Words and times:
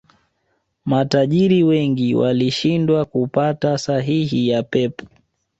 Matajiri 0.85 1.63
wengi 1.63 2.15
walishindwa 2.15 3.05
kupata 3.05 3.77
sahihi 3.77 4.49
ya 4.49 4.63
Pep 4.63 5.01